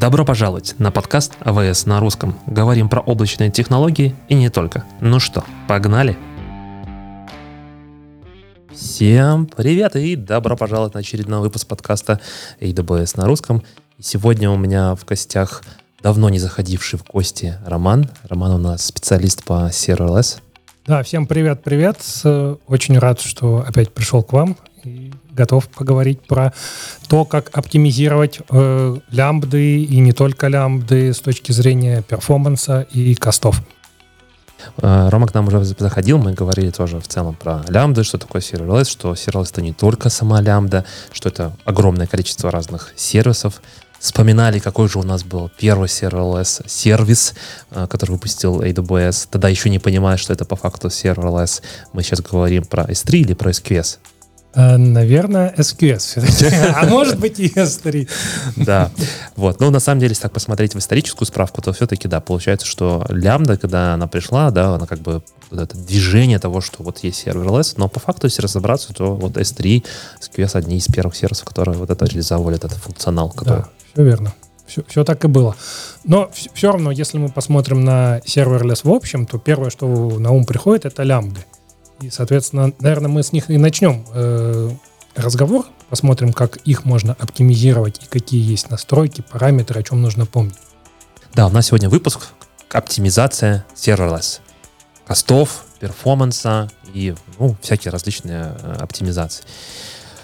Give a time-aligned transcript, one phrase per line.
[0.00, 2.38] Добро пожаловать на подкаст АВС на русском.
[2.46, 4.84] Говорим про облачные технологии и не только.
[5.00, 6.16] Ну что, погнали?
[8.72, 12.20] Всем привет и добро пожаловать на очередной выпуск подкаста
[12.60, 13.64] AWS на русском.
[13.98, 15.64] Сегодня у меня в гостях
[16.00, 18.08] давно не заходивший в гости Роман.
[18.22, 20.38] Роман у нас специалист по CRLS.
[20.86, 21.98] Да, всем привет-привет.
[22.68, 24.56] Очень рад, что опять пришел к вам
[25.38, 26.52] готов поговорить про
[27.08, 33.62] то, как оптимизировать э, лямбды и не только лямбды с точки зрения перформанса и костов.
[34.78, 38.42] Э, Рома к нам уже заходил, мы говорили тоже в целом про лямбды, что такое
[38.42, 43.62] serverless, что serverless это не только сама лямбда, что это огромное количество разных сервисов.
[43.98, 47.34] Вспоминали, какой же у нас был первый serverless сервис,
[47.70, 49.28] э, который выпустил AWS.
[49.30, 51.62] Тогда еще не понимая, что это по факту serverless.
[51.92, 53.98] Мы сейчас говорим про S3 или про SQS.
[54.58, 58.08] Э, наверное, SQS А может быть и S3.
[58.56, 58.90] Да.
[59.36, 59.60] Вот.
[59.60, 63.06] Но на самом деле, если так посмотреть в историческую справку, то все-таки, да, получается, что
[63.08, 67.20] лямбда, когда она пришла, да, она как бы вот это движение того, что вот есть
[67.20, 69.84] serverless, но по факту, если разобраться, то вот S3,
[70.20, 73.30] SQS одни из первых сервисов, которые вот это реализовывали, этот функционал.
[73.30, 73.60] Который...
[73.60, 74.34] Да, все верно.
[74.66, 75.54] Все, все так и было.
[76.02, 80.32] Но все, все равно, если мы посмотрим на serverless в общем, то первое, что на
[80.32, 81.44] ум приходит, это лямбды.
[82.00, 84.70] И, соответственно, наверное, мы с них и начнем э,
[85.16, 90.54] разговор, посмотрим, как их можно оптимизировать и какие есть настройки, параметры, о чем нужно помнить.
[91.34, 92.28] Да, у нас сегодня выпуск
[92.70, 94.40] оптимизация serverless.
[95.06, 99.44] Костов, перформанса и ну, всякие различные э, оптимизации.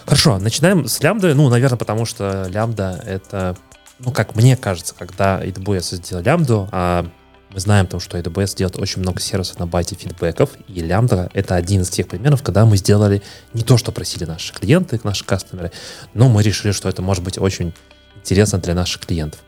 [0.04, 1.34] Хорошо, начинаем с лямбды.
[1.34, 3.56] Ну, наверное, потому что лямбда это,
[3.98, 7.06] ну, как мне кажется, когда AWS сделал лямбду, а
[7.54, 11.54] мы знаем, то, что AWS делает очень много сервисов на базе фидбэков, и Lambda— это
[11.54, 15.70] один из тех примеров, когда мы сделали не то, что просили наши клиенты, наши кастомеры,
[16.14, 17.72] но мы решили, что это может быть очень
[18.16, 19.40] интересно для наших клиентов.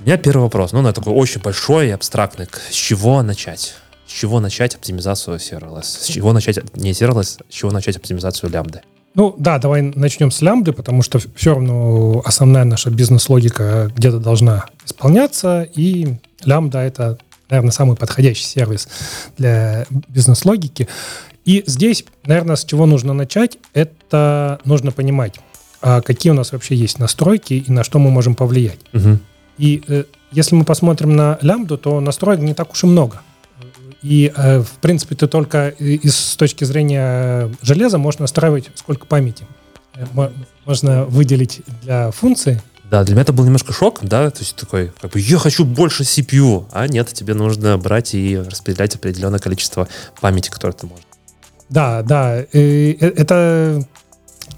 [0.00, 2.48] У меня первый вопрос, ну, он такой очень большой и абстрактный.
[2.70, 3.76] С чего начать?
[4.08, 5.84] С чего начать оптимизацию serverless?
[5.84, 8.82] С чего начать, не serverless, с чего начать оптимизацию лямбды?
[9.14, 14.64] Ну да, давай начнем с лямбды, потому что все равно основная наша бизнес-логика где-то должна
[14.84, 17.18] исполняться, и Лямбда— это,
[17.50, 18.88] наверное, самый подходящий сервис
[19.36, 20.88] для бизнес-логики.
[21.44, 25.40] И здесь, наверное, с чего нужно начать, это нужно понимать,
[25.80, 28.78] а какие у нас вообще есть настройки и на что мы можем повлиять.
[28.92, 29.18] Угу.
[29.58, 33.20] И э, если мы посмотрим на лямбду, то настроек не так уж и много.
[34.02, 39.46] И, э, в принципе, ты только из, с точки зрения железа можешь настраивать сколько памяти.
[39.94, 40.06] Э,
[40.64, 44.92] можно выделить для функции да, для меня это был немножко шок, да, то есть такой,
[45.00, 49.88] как бы, я хочу больше CPU, а нет, тебе нужно брать и распределять определенное количество
[50.20, 51.06] памяти, которое ты можешь.
[51.70, 53.82] Да, да, э, это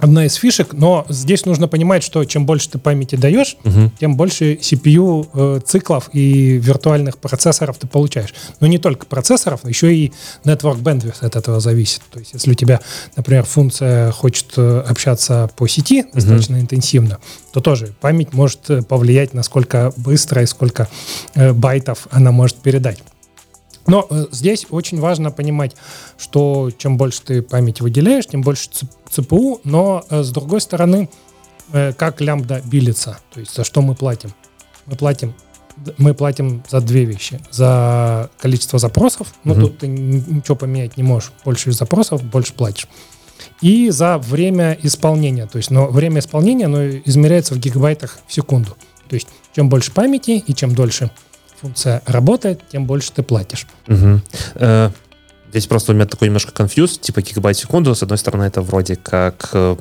[0.04, 3.90] одна из фишек, но здесь нужно понимать, что чем больше ты памяти даешь, угу.
[3.98, 8.34] тем больше CPU э, циклов и виртуальных процессоров ты получаешь.
[8.60, 10.12] Но не только процессоров, еще и
[10.44, 12.02] network bandwidth от этого зависит.
[12.10, 12.80] То есть, если у тебя,
[13.16, 16.10] например, функция хочет э, общаться по сети угу.
[16.14, 17.18] достаточно интенсивно,
[17.52, 20.86] то тоже память может э, повлиять, насколько быстро и сколько
[21.34, 22.98] э, байтов она может передать.
[23.86, 25.76] Но э, здесь очень важно понимать,
[26.18, 28.70] что чем больше ты памяти выделяешь, тем больше
[29.10, 31.08] ЦПУ, но э, с другой стороны,
[31.72, 34.32] э, как лямбда билится, то есть за что мы платим?
[34.86, 35.34] Мы платим
[35.98, 37.40] мы платим за две вещи.
[37.50, 39.62] За количество запросов, ну угу.
[39.62, 41.32] тут ты ничего поменять не можешь.
[41.44, 42.86] Больше запросов, больше платишь.
[43.60, 45.46] И за время исполнения.
[45.46, 48.76] То есть, но время исполнения оно измеряется в гигабайтах в секунду.
[49.08, 51.10] То есть, чем больше памяти и чем дольше
[51.60, 53.66] функция работает, тем больше ты платишь.
[53.88, 54.20] Угу.
[54.56, 54.90] Э,
[55.50, 57.94] здесь просто у меня такой немножко конфьюз, типа гигабайт в секунду.
[57.94, 59.76] С одной стороны, это вроде как э,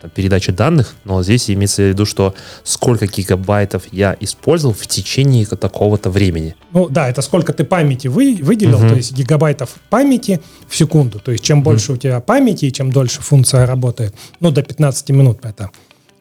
[0.00, 5.44] там, передача данных, но здесь имеется в виду, что сколько гигабайтов я использовал в течение
[5.44, 6.54] такого-то времени.
[6.72, 8.88] Ну да, это сколько ты памяти вы, выделил, угу.
[8.88, 11.18] то есть гигабайтов памяти в секунду.
[11.18, 11.96] То есть чем больше угу.
[11.96, 15.70] у тебя памяти и чем дольше функция работает, ну до 15 минут это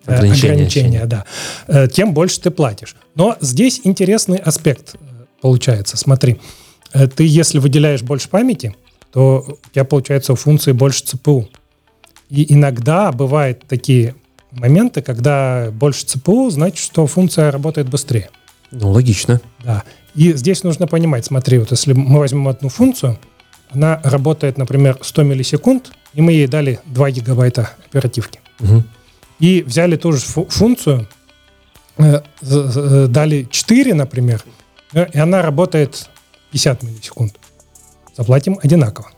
[0.07, 1.25] ограничения, ограничения да,
[1.67, 2.95] э, тем больше ты платишь.
[3.15, 4.97] Но здесь интересный аспект э,
[5.41, 5.97] получается.
[5.97, 6.39] Смотри,
[6.93, 8.75] э, ты если выделяешь больше памяти,
[9.11, 11.49] то у тебя получается у функции больше ЦПУ.
[12.29, 14.15] И иногда бывают такие
[14.51, 18.29] моменты, когда больше ЦПУ, значит, что функция работает быстрее.
[18.71, 19.39] Ну, логично.
[19.63, 19.83] Да.
[20.13, 23.17] И здесь нужно понимать, смотри, вот если мы возьмем одну функцию,
[23.69, 28.39] она работает, например, 100 миллисекунд, и мы ей дали 2 гигабайта оперативки.
[28.59, 28.83] Угу
[29.39, 31.07] и взяли ту же функцию,
[31.97, 34.43] э, э, дали 4, например,
[34.93, 36.09] э, и она работает
[36.51, 37.35] 50 миллисекунд.
[38.15, 39.11] Заплатим одинаково.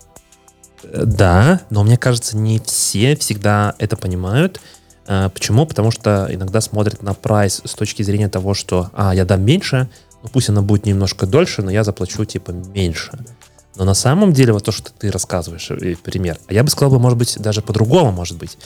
[0.82, 4.60] Да, но мне кажется, не все всегда это понимают.
[5.06, 5.66] Почему?
[5.66, 9.90] Потому что иногда смотрят на прайс с точки зрения того, что, а, я дам меньше,
[10.22, 13.18] ну пусть она будет немножко дольше, но я заплачу типа меньше.
[13.76, 16.90] Но на самом деле вот то, что ты рассказываешь, э, пример, а я бы сказал,
[16.90, 18.58] бы, может быть, даже по-другому может быть,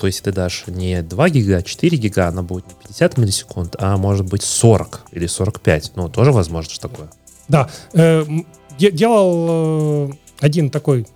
[0.00, 3.76] что если ты дашь не 2 гига, а 4 гига, она будет не 50 миллисекунд,
[3.78, 5.92] а может быть 40 или 45.
[5.96, 7.10] Ну, тоже возможно что такое.
[7.48, 7.68] Да.
[7.92, 8.24] Э,
[8.78, 11.06] делал э, один такой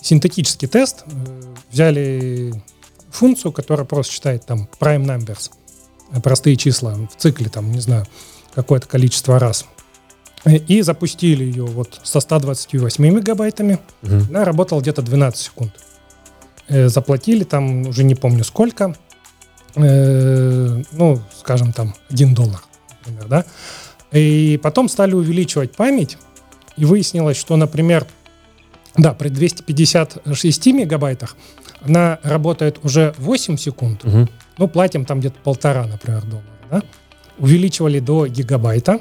[0.00, 1.02] синтетический тест.
[1.06, 1.10] Э,
[1.72, 2.54] взяли
[3.10, 5.50] функцию, которая просто считает там prime numbers,
[6.12, 8.06] э, простые числа в цикле, там, не знаю,
[8.54, 9.66] какое-то количество раз.
[10.44, 13.80] И запустили ее вот со 128 мегабайтами.
[14.04, 14.14] Угу.
[14.28, 15.72] Она работала где-то 12 секунд.
[16.70, 18.94] Заплатили там, уже не помню сколько,
[19.74, 22.62] ну, скажем, там, 1 доллар,
[22.98, 23.44] например, да.
[24.12, 26.16] И потом стали увеличивать память,
[26.76, 28.06] и выяснилось, что, например,
[28.96, 31.36] да, при 256 мегабайтах
[31.82, 34.04] она работает уже 8 секунд.
[34.04, 34.28] Угу.
[34.58, 36.46] Ну, платим там где-то полтора, например, доллара.
[36.70, 36.82] Да?
[37.38, 39.00] Увеличивали до гигабайта.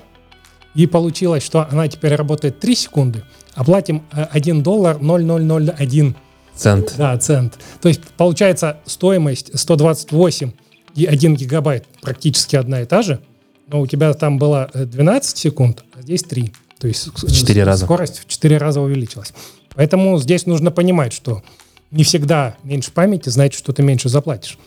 [0.75, 3.23] И получилось, что она теперь работает 3 секунды,
[3.55, 6.15] а платим 1 э, доллар 0,001
[6.59, 6.95] цент.
[6.97, 7.57] Да, цент.
[7.81, 10.51] То есть получается стоимость 128
[10.95, 13.19] и 1 гигабайт практически одна и та же,
[13.67, 16.53] но у тебя там было 12 э, секунд, а здесь 3.
[16.79, 17.85] То есть в 4 раза.
[17.85, 19.33] скорость в 4 раза увеличилась.
[19.75, 21.43] Поэтому здесь нужно понимать, что
[21.91, 24.57] не всегда меньше памяти значит, что ты меньше заплатишь.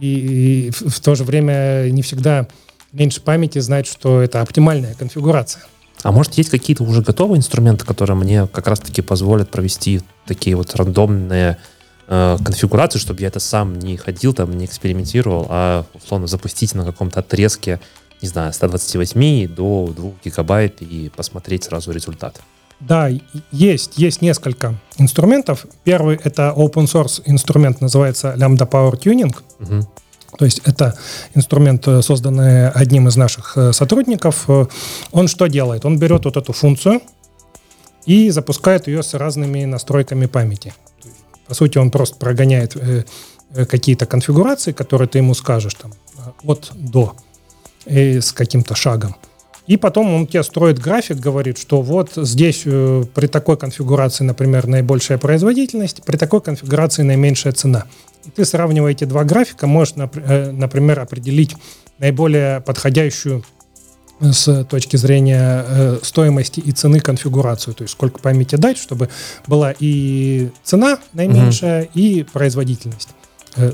[0.00, 2.46] И, в то же время не всегда
[2.92, 5.64] меньше памяти значит, что это оптимальная конфигурация.
[6.02, 10.74] А может, есть какие-то уже готовые инструменты, которые мне как раз-таки позволят провести такие вот
[10.76, 11.58] рандомные
[12.06, 16.84] э, конфигурации, чтобы я это сам не ходил, там, не экспериментировал, а условно запустить на
[16.84, 17.80] каком-то отрезке,
[18.22, 22.40] не знаю, 128 до 2 гигабайт и посмотреть сразу результат.
[22.80, 23.10] Да,
[23.50, 25.66] есть, есть несколько инструментов.
[25.82, 29.34] Первый это open source инструмент, называется Lambda Power Tuning.
[29.60, 29.88] Угу.
[30.36, 30.96] То есть это
[31.34, 34.44] инструмент, э, созданный одним из наших э, сотрудников.
[34.48, 34.66] Э,
[35.10, 35.84] он что делает?
[35.84, 37.00] Он берет вот эту функцию
[38.04, 40.74] и запускает ее с разными настройками памяти.
[41.46, 42.76] По сути, он просто прогоняет
[43.54, 45.94] какие-то конфигурации, которые ты ему скажешь там
[46.44, 47.16] от до
[47.86, 49.16] с каким-то шагом.
[49.68, 54.66] И потом он тебе строит график, говорит, что вот здесь э, при такой конфигурации, например,
[54.66, 57.84] наибольшая производительность, при такой конфигурации наименьшая цена.
[58.24, 61.54] И ты, сравнивая эти два графика, можешь, э, например, определить
[61.98, 63.44] наиболее подходящую
[64.20, 69.10] э, с точки зрения э, стоимости и цены конфигурацию, то есть сколько памяти дать, чтобы
[69.46, 71.90] была и цена наименьшая, mm-hmm.
[71.92, 73.10] и производительность
[73.56, 73.72] э,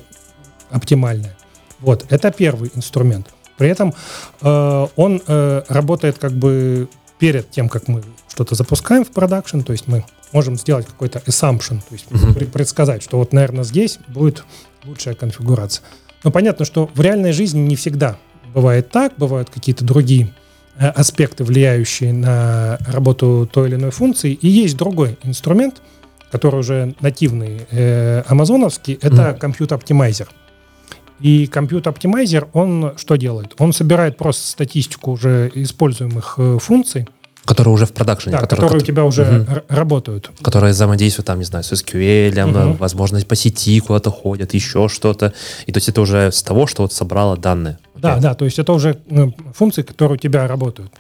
[0.71, 1.37] оптимальная.
[1.79, 3.34] Вот, это первый инструмент.
[3.57, 3.95] При этом
[4.43, 9.73] э, он э, работает как бы перед тем, как мы что-то запускаем в продакшн, то
[9.73, 12.51] есть мы можем сделать какой-то assumption, то есть uh-huh.
[12.51, 14.45] предсказать, что вот, наверное, здесь будет
[14.85, 15.85] лучшая конфигурация.
[16.25, 18.17] Но понятно, что в реальной жизни не всегда
[18.53, 20.35] бывает так, бывают какие-то другие
[20.77, 24.33] э, аспекты, влияющие на работу той или иной функции.
[24.33, 25.83] И есть другой инструмент,
[26.31, 30.29] который уже нативный, э, амазоновский, это Compute Optimizer.
[31.25, 33.55] И Optimizer, он что делает?
[33.59, 37.07] Он собирает просто статистику уже используемых э, функций,
[37.47, 38.37] Которые уже в продакшене.
[38.37, 39.63] Да, которые, которые у тебя уже угу.
[39.69, 40.31] работают.
[40.43, 42.77] Которые взаимодействуют там, не знаю, с SQL, угу.
[42.79, 45.33] возможность по сети куда-то ходят, еще что-то.
[45.67, 47.79] И то есть это уже с того, что вот собрало данные.
[47.95, 48.21] Да, okay.
[48.21, 48.99] да, то есть это уже
[49.55, 50.93] функции, которые у тебя работают.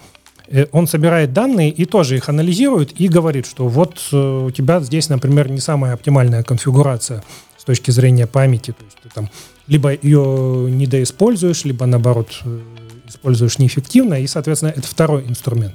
[0.48, 4.80] Э, он собирает данные и тоже их анализирует и говорит, что вот э, у тебя
[4.80, 7.22] здесь, например, не самая оптимальная конфигурация
[7.58, 8.72] с точки зрения памяти.
[8.72, 9.30] То есть ты там
[9.66, 12.60] либо ее недоиспользуешь, либо наоборот э,
[13.08, 15.74] используешь неэффективно, и, соответственно, это второй инструмент.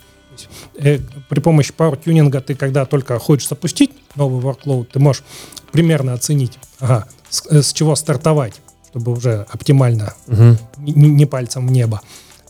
[0.76, 5.24] Э, при помощи Power Tuning ты, когда только хочешь запустить новый workload, ты можешь
[5.72, 8.54] примерно оценить, ага, с, э, с чего стартовать,
[8.90, 10.58] чтобы уже оптимально, угу.
[10.78, 12.02] не, не пальцем в небо.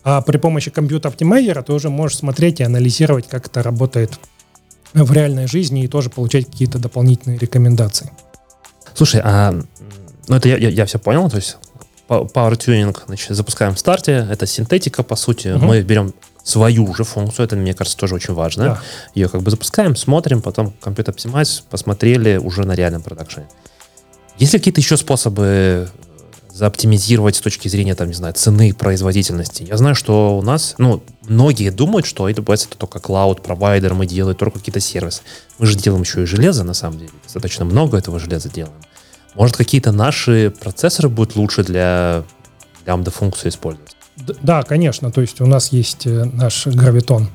[0.03, 4.19] А при помощи компьютер-оптимайзера ты уже можешь смотреть и анализировать, как это работает
[4.93, 8.11] в реальной жизни и тоже получать какие-то дополнительные рекомендации.
[8.93, 9.61] Слушай, а
[10.29, 11.57] ну, это я, я, я все понял, то есть
[12.07, 15.49] Power Tuning значит, запускаем в старте, это синтетика, по сути.
[15.49, 15.65] Угу.
[15.65, 18.63] Мы берем свою уже функцию, это, мне кажется, тоже очень важно.
[18.63, 18.81] Да.
[19.13, 23.47] Ее как бы запускаем, смотрим, потом компьютер Optimize посмотрели уже на реальном продакшене.
[24.37, 25.89] Есть ли какие-то еще способы
[26.51, 29.63] заоптимизировать с точки зрения, там, не знаю, цены, производительности.
[29.63, 34.35] Я знаю, что у нас, ну, многие думают, что AWS это только клауд-провайдер, мы делаем
[34.35, 35.21] только какие-то сервисы.
[35.57, 37.11] Мы же делаем еще и железо, на самом деле.
[37.23, 38.75] Достаточно много этого железа делаем.
[39.35, 42.23] Может, какие-то наши процессоры будут лучше для
[42.85, 43.95] лямбда функции использовать?
[44.41, 45.11] Да, конечно.
[45.11, 47.29] То есть у нас есть э, наш гравитон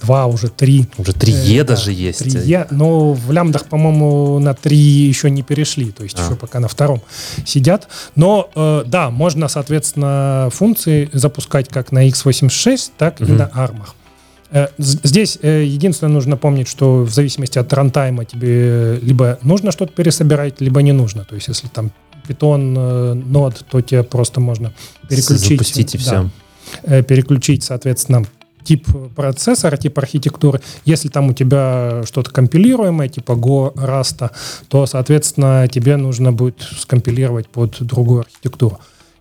[0.00, 0.86] два, уже три.
[0.96, 2.22] Уже 3Е даже есть.
[2.22, 6.24] 3Е, но в лямбдах, по-моему, на 3 еще не перешли, то есть а.
[6.24, 7.02] еще пока на втором
[7.44, 7.88] сидят.
[8.14, 13.32] Но э, да, можно, соответственно, функции запускать как на x86, так угу.
[13.32, 13.80] и на ARM.
[14.50, 19.92] Э, здесь э, единственное нужно помнить, что в зависимости от рантайма тебе либо нужно что-то
[19.92, 21.24] пересобирать, либо не нужно.
[21.24, 21.92] То есть если там
[22.28, 24.72] Python нод, то тебе просто можно
[25.08, 25.58] переключить.
[25.58, 26.30] Запустить и да,
[26.82, 27.02] все.
[27.02, 28.24] Переключить, соответственно,
[28.62, 30.60] тип процессора, тип архитектуры.
[30.84, 34.30] Если там у тебя что-то компилируемое, типа Go, Rust,
[34.68, 38.78] то, соответственно, тебе нужно будет скомпилировать под другую архитектуру.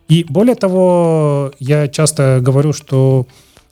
[0.08, 3.28] И более того, я часто говорю, что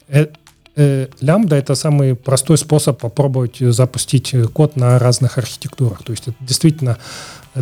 [0.07, 0.27] э, э,
[0.77, 6.03] лямбда— это самый простой способ попробовать запустить код на разных архитектурах.
[6.03, 6.97] То есть это действительно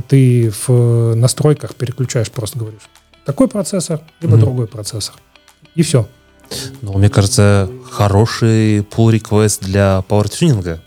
[0.07, 2.89] ты в настройках переключаешь, просто говоришь,
[3.25, 4.39] такой процессор, либо mm-hmm.
[4.39, 5.15] другой процессор.
[5.75, 6.07] И все.
[6.81, 10.75] Ну, мне кажется, хороший pull request для power тюнинга.
[10.75, 10.81] Да,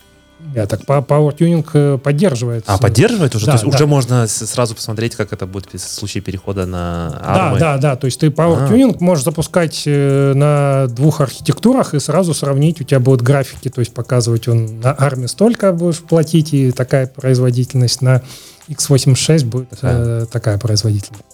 [0.66, 2.64] так Power Tuning э, поддерживает.
[2.66, 3.46] А, поддерживает уже?
[3.46, 3.76] Да, то есть да.
[3.76, 7.58] уже можно сразу посмотреть, как это будет в случае перехода на ARM?
[7.58, 7.96] Да, да, да.
[7.96, 8.68] То есть ты Power а.
[8.68, 12.80] Tuning можешь запускать э, на двух архитектурах и сразу сравнить.
[12.80, 17.06] У тебя будут графики, то есть показывать он на ARM столько будешь платить, и такая
[17.06, 18.22] производительность на
[18.68, 21.24] x86 будет такая, э, такая производительность.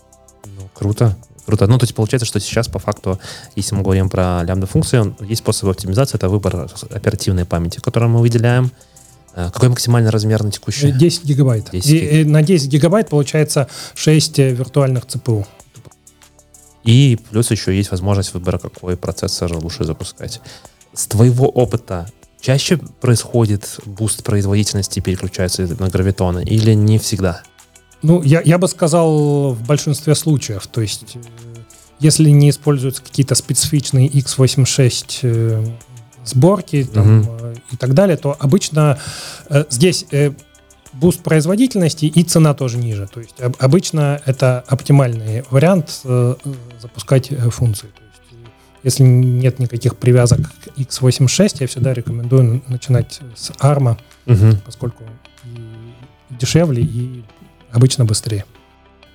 [0.45, 1.17] Ну, круто.
[1.47, 1.67] Круто.
[1.67, 3.19] Ну, то есть получается, что сейчас по факту,
[3.55, 8.71] если мы говорим про лямбда-функцию, есть способ оптимизации, это выбор оперативной памяти, которую мы выделяем.
[9.37, 10.93] Э, какой максимальный размер на текущий?
[10.93, 11.71] 10 гигабайт.
[11.73, 15.47] 10 и, и на 10 гигабайт получается 6 э, виртуальных ЦПУ.
[16.85, 20.41] И плюс еще есть возможность выбора, какой процессор лучше запускать.
[20.93, 22.09] С твоего опыта
[22.41, 27.43] чаще происходит boost производительности, переключаясь на Graviton ы или не всегда?
[28.03, 30.67] Ну, я, я бы сказал в большинстве случаев.
[30.67, 31.19] То есть, э,
[31.99, 35.67] если не используются какие-то специфичные x86 э,
[36.25, 37.31] сборки там, угу.
[37.71, 38.99] и так далее, то обычно
[39.49, 40.33] э, здесь э,
[40.95, 43.09] boost производительности и цена тоже ниже.
[43.13, 46.35] То есть об, обычно это оптимальный вариант э,
[46.81, 47.89] запускать э, функции.
[47.89, 48.45] То есть,
[48.83, 54.59] если нет никаких привязок к x86, я всегда рекомендую начинать с ARM, угу.
[54.65, 55.05] поскольку
[55.45, 57.25] и дешевле и
[57.73, 58.45] обычно быстрее.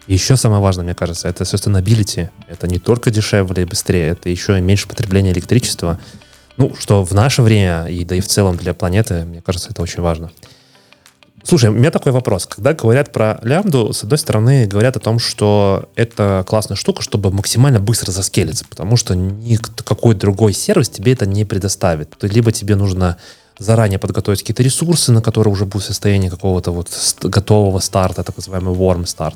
[0.08, 2.30] еще самое важное, мне кажется, это sustainability.
[2.48, 6.00] Это не только дешевле и быстрее, это еще и меньше потребления электричества.
[6.60, 9.82] Ну, что в наше время, и да и в целом для планеты, мне кажется, это
[9.82, 10.30] очень важно.
[11.42, 12.46] Слушай, у меня такой вопрос.
[12.48, 17.32] Когда говорят про лямбду, с одной стороны, говорят о том, что это классная штука, чтобы
[17.32, 22.13] максимально быстро заскелиться, потому что никакой другой сервис тебе это не предоставит.
[22.22, 23.16] Либо тебе нужно
[23.58, 26.89] заранее подготовить какие-то ресурсы, на которые уже будет состояние какого-то вот
[27.22, 29.36] готового старта, так называемый warm start.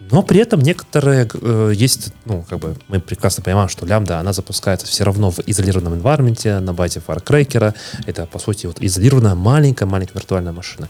[0.00, 4.32] Но при этом некоторые э, есть, ну, как бы мы прекрасно понимаем, что лямбда, она
[4.32, 7.74] запускается все равно в изолированном environment на базе Firecracker.
[8.06, 10.88] Это, по сути, вот изолированная маленькая-маленькая виртуальная машина.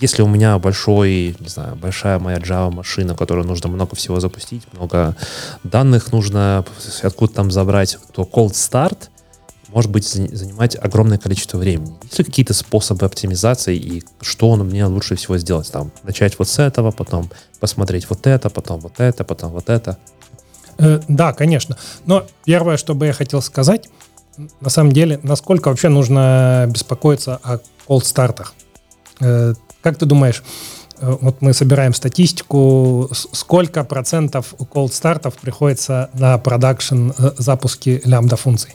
[0.00, 4.62] Если у меня большой, не знаю, большая моя Java машина, которую нужно много всего запустить,
[4.72, 5.16] много
[5.64, 6.64] данных нужно
[7.02, 9.08] откуда там забрать, то cold start
[9.72, 11.94] может быть занимать огромное количество времени.
[12.02, 15.70] Есть ли какие-то способы оптимизации и что он мне лучше всего сделать?
[15.72, 19.98] Там, начать вот с этого, потом посмотреть вот это, потом вот это, потом вот это.
[20.78, 21.76] Э, да, конечно.
[22.06, 23.88] Но первое, что бы я хотел сказать,
[24.60, 28.54] на самом деле, насколько вообще нужно беспокоиться о колд-стартах.
[29.20, 30.42] Э, как ты думаешь,
[31.00, 38.74] э, вот мы собираем статистику, сколько процентов колд-стартов приходится на продакшн запуски лямбда-функций?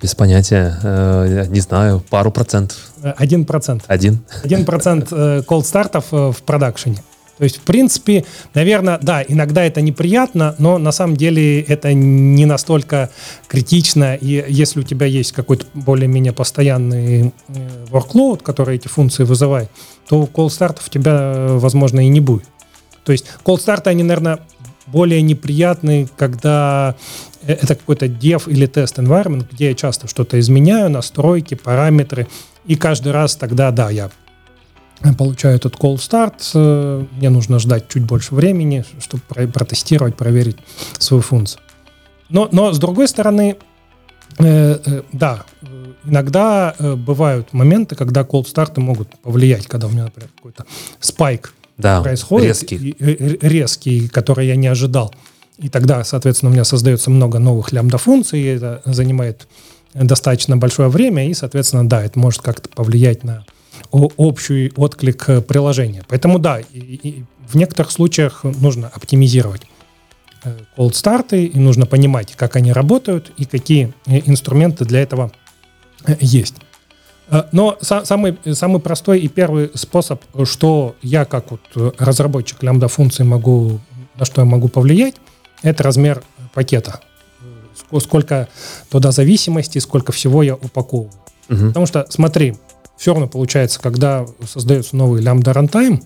[0.00, 0.78] Без понятия.
[0.82, 2.78] Э, не знаю, пару процентов.
[3.02, 3.84] Один процент.
[3.86, 4.20] Один.
[4.42, 5.10] Один процент
[5.46, 6.96] колд-стартов э, э, в продакшене.
[7.38, 12.44] То есть, в принципе, наверное, да, иногда это неприятно, но на самом деле это не
[12.44, 13.10] настолько
[13.48, 14.14] критично.
[14.14, 17.32] И если у тебя есть какой-то более-менее постоянный
[17.90, 19.70] workload, который эти функции вызывает,
[20.06, 22.44] то колл-стартов у тебя, возможно, и не будет.
[23.04, 24.40] То есть колл-старты, они, наверное,
[24.90, 30.90] более неприятный, когда э, это какой-то dev или тест environment, где я часто что-то изменяю,
[30.90, 32.28] настройки, параметры,
[32.66, 34.10] и каждый раз тогда, да, я
[35.16, 40.58] получаю этот call start, э, мне нужно ждать чуть больше времени, чтобы протестировать, проверить
[40.98, 41.62] свою функцию.
[42.28, 43.56] Но, но с другой стороны,
[44.38, 45.44] э, э, да,
[46.04, 50.66] иногда э, бывают моменты, когда call старты могут повлиять, когда у меня, например, какой-то
[51.00, 52.48] спайк да, происходит.
[52.48, 52.96] Резкий.
[53.40, 55.14] Резкий, который я не ожидал.
[55.60, 59.46] И тогда, соответственно, у меня создается много новых лямбда-функций, это занимает
[59.92, 63.44] достаточно большое время, и, соответственно, да, это может как-то повлиять на
[63.90, 66.02] общий отклик э, приложения.
[66.08, 69.62] Поэтому, да, и, и в некоторых случаях нужно оптимизировать
[70.76, 75.32] cold старты, и нужно понимать, как они работают и какие э, инструменты для этого
[76.20, 76.54] есть.
[77.52, 83.78] Но самый, самый простой и первый способ, что я как вот разработчик лямбда функции могу,
[84.18, 85.14] на что я могу повлиять,
[85.62, 86.22] это размер
[86.54, 87.00] пакета.
[87.98, 88.48] Сколько
[88.88, 91.12] туда зависимости, сколько всего я упаковываю.
[91.48, 91.68] Угу.
[91.68, 92.56] Потому что, смотри,
[92.96, 96.02] все равно получается, когда создается новый Lambda runtime,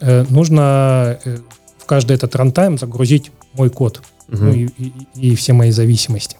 [0.00, 1.38] э, нужно э,
[1.78, 4.44] в каждый этот runtime загрузить мой код угу.
[4.44, 6.36] ну, и, и, и все мои зависимости.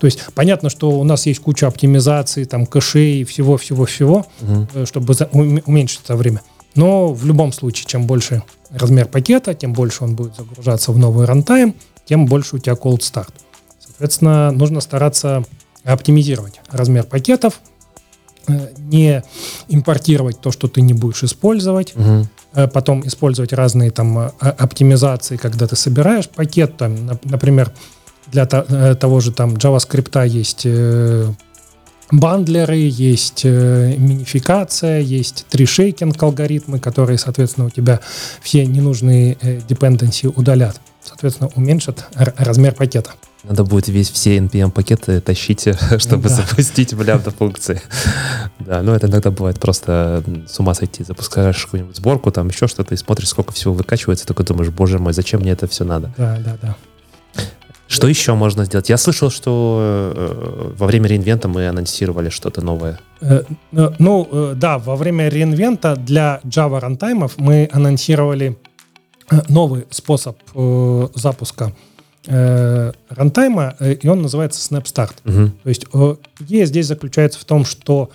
[0.00, 4.86] То есть понятно, что у нас есть куча оптимизаций, там кэшей, всего-всего-всего, угу.
[4.86, 6.42] чтобы за, уменьшить это время.
[6.74, 11.26] Но в любом случае, чем больше размер пакета, тем больше он будет загружаться в новый
[11.26, 13.32] рантайм, тем больше у тебя cold start.
[13.80, 15.44] Соответственно, нужно стараться
[15.84, 17.60] оптимизировать размер пакетов,
[18.46, 19.22] э, не
[19.68, 22.28] импортировать то, что ты не будешь использовать, угу.
[22.72, 27.72] потом использовать разные там э, оптимизации, когда ты собираешь пакет, там, например,
[28.26, 30.66] для того же там JavaScript есть
[32.10, 38.00] бандлеры, есть минификация, есть трешейкинг алгоритмы, которые, соответственно, у тебя
[38.42, 39.34] все ненужные
[39.68, 40.80] dependency удалят.
[41.02, 43.12] Соответственно, уменьшат размер пакета.
[43.44, 46.34] Надо будет весь все NPM-пакеты тащить, чтобы да.
[46.34, 47.80] запустить в лямбда функции.
[48.58, 51.04] да, ну это иногда бывает просто с ума сойти.
[51.04, 55.12] Запускаешь какую-нибудь сборку, там еще что-то, и смотришь, сколько всего выкачивается, только думаешь, боже мой,
[55.12, 56.12] зачем мне это все надо?
[56.18, 56.76] Да, да, да.
[57.88, 58.90] Что еще можно сделать?
[58.90, 63.00] Я слышал, что э, во время реинвента мы анонсировали что-то новое.
[63.22, 63.42] Э,
[63.72, 68.58] э, ну, да, во время реинвента для Java рантаймов мы анонсировали
[69.48, 70.38] новый способ
[71.14, 71.72] запуска
[72.26, 75.14] рантайма, и он называется SnapStart.
[75.24, 75.50] Угу.
[75.62, 75.86] То есть
[76.40, 78.10] идея здесь заключается в том, что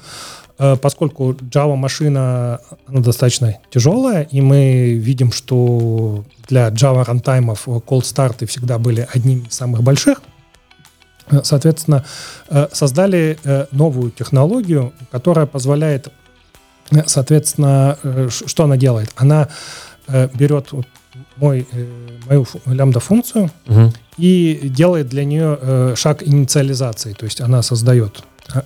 [0.57, 8.45] поскольку Java машина она достаточно тяжелая, и мы видим, что для Java рантаймов cold старты
[8.45, 10.21] всегда были одними из самых больших,
[11.31, 12.05] э, соответственно,
[12.49, 16.09] э, создали э, новую технологию, которая позволяет,
[17.07, 17.97] соответственно,
[18.29, 19.09] что она делает?
[19.15, 19.47] Она
[20.33, 20.71] берет
[21.37, 21.65] мой,
[22.27, 27.13] мою лямбда-функцию угу и делает для нее э, шаг инициализации.
[27.13, 28.23] То есть она создает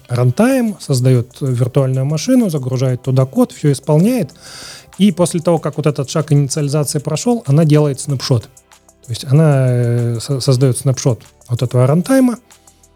[0.08, 4.32] рантайм, создает виртуальную машину, загружает туда код, все исполняет.
[4.98, 8.44] И после того, как вот этот шаг инициализации прошел, она делает снапшот.
[8.44, 12.40] То есть она э, создает снапшот вот этого рантайма,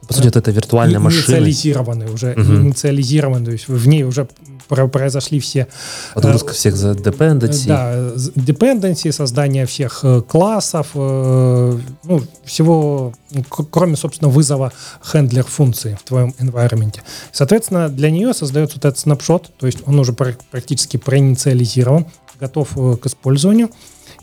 [0.08, 1.38] по сути, это виртуальная машина.
[1.38, 2.42] Инициализированный уже, угу.
[2.42, 4.28] инициализированный, то есть в ней уже
[4.68, 5.68] произошли все...
[6.16, 7.68] Отгрузка э, всех за dependency.
[7.68, 7.94] Да,
[8.36, 13.14] dependency, создание всех э, классов, э, ну, всего,
[13.50, 14.72] кроме, собственно, вызова
[15.04, 17.00] хендлер функции в твоем environment.
[17.32, 22.06] Соответственно, для нее создается вот этот снапшот, то есть он уже практически проинициализирован,
[22.40, 23.70] готов к использованию.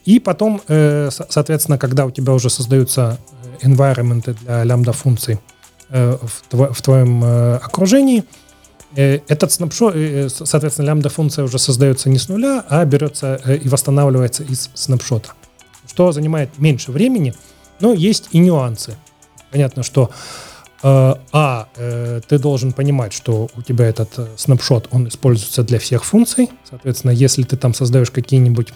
[0.05, 3.19] И потом, соответственно, когда у тебя уже создаются
[3.63, 5.58] environment для лямбда-функций, Э,
[5.91, 8.25] в, тво, в твоем э, окружении.
[8.95, 9.95] Э, этот снапшот,
[10.33, 15.31] соответственно, лямбда-функция уже создается не с нуля, а берется и восстанавливается из снапшота,
[15.89, 17.35] что занимает меньше времени,
[17.81, 18.97] но есть и нюансы.
[19.51, 20.11] Понятно, что
[20.83, 21.69] а,
[22.29, 26.51] ты должен понимать, что у тебя этот снапшот, он используется для всех функций.
[26.69, 28.73] Соответственно, если ты там создаешь какие-нибудь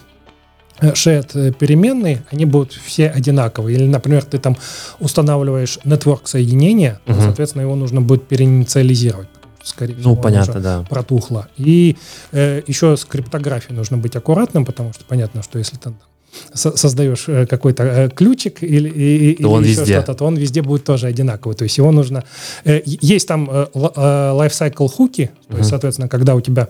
[0.91, 3.77] shared э, переменные, они будут все одинаковые.
[3.77, 4.57] Или, например, ты там
[4.99, 7.19] устанавливаешь network соединение, угу.
[7.21, 9.27] соответственно, его нужно будет переинициализировать.
[9.63, 10.85] Скорее ну, понятно, да.
[10.89, 11.47] протухло.
[11.55, 11.95] И
[12.33, 15.93] э, еще с криптографией нужно быть аккуратным, потому что понятно, что если ты
[16.53, 19.93] создаешь э, какой-то э, ключик или, или, или он еще везде.
[19.93, 21.55] что-то, то он везде будет тоже одинаковый.
[21.55, 22.23] То есть его нужно...
[22.63, 26.69] Э, есть там lifecycle хуки, то есть, соответственно, когда у тебя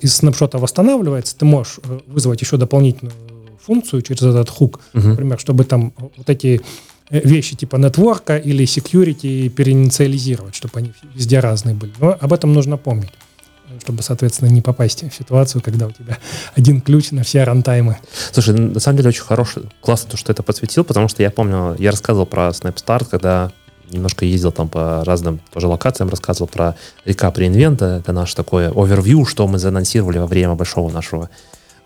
[0.00, 3.14] из снапшота восстанавливается, ты можешь вызвать еще дополнительную
[3.60, 5.08] функцию через этот хук, uh-huh.
[5.08, 6.60] например, чтобы там вот эти
[7.10, 11.92] вещи типа нетворка или security переинициализировать, чтобы они везде разные были.
[12.00, 13.10] Но об этом нужно помнить
[13.80, 16.18] чтобы, соответственно, не попасть в ситуацию, когда у тебя
[16.54, 17.98] один ключ на все рантаймы.
[18.32, 21.76] Слушай, на самом деле очень хороший, классно то, что это подсветил, потому что я помню,
[21.78, 23.52] я рассказывал про SnapStart, когда
[23.90, 29.24] немножко ездил там по разным тоже локациям, рассказывал про рекап реинвента, это наш такой овервью,
[29.24, 31.30] что мы заанонсировали во время большого нашего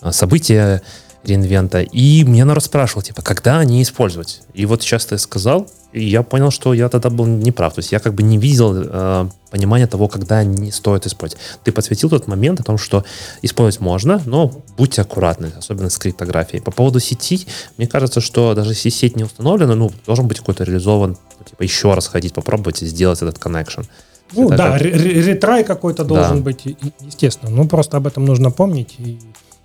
[0.01, 0.83] а, события
[1.25, 1.83] реинвента.
[1.83, 4.43] И меня народ спрашивал, типа, когда они использовать?
[4.55, 7.75] И вот сейчас ты сказал, и я понял, что я тогда был неправ.
[7.75, 11.43] То есть я как бы не видел э, понимания того, когда не стоит использовать.
[11.65, 13.05] Ты подсветил тот момент о том, что
[13.43, 16.63] использовать можно, но будьте аккуратны, особенно с криптографией.
[16.63, 20.65] По поводу сети, мне кажется, что даже если сеть не установлена, ну, должен быть какой-то
[20.65, 23.85] реализован, ну, типа еще раз ходить, попробовать и сделать этот connection.
[24.33, 24.83] Ну это да, как...
[24.83, 26.45] ретрай какой-то должен да.
[26.45, 27.51] быть, естественно.
[27.51, 29.19] Ну, просто об этом нужно помнить и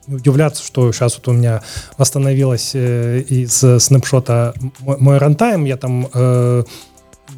[0.08, 1.62] удивляться, что сейчас вот у меня
[1.98, 6.64] восстановилось э, из снапшота мой, мой рантайм, я там э,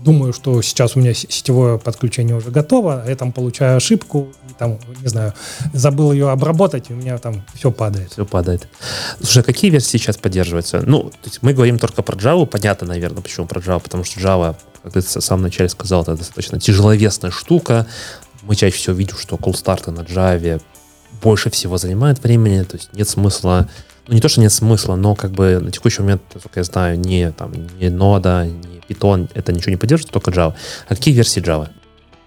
[0.03, 4.53] думаю, что сейчас у меня сетевое подключение уже готово, а я там получаю ошибку, и
[4.53, 5.33] там, не знаю,
[5.73, 8.11] забыл ее обработать, и у меня там все падает.
[8.11, 8.67] Все падает.
[9.17, 10.81] Слушай, а какие версии сейчас поддерживаются?
[10.85, 14.19] Ну, то есть мы говорим только про Java, понятно, наверное, почему про Java, потому что
[14.19, 17.87] Java, как ты в самом начале сказал, это достаточно тяжеловесная штука.
[18.43, 20.61] Мы чаще всего видим, что cold старты на Java
[21.21, 23.67] больше всего занимают времени, то есть нет смысла
[24.07, 26.97] ну, не то, что нет смысла, но как бы на текущий момент, насколько я знаю,
[26.97, 30.53] не, там, не Node, не Python, это ничего не поддерживает, только Java.
[30.87, 31.69] А какие версии Java?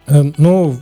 [0.06, 0.80] Э, ну,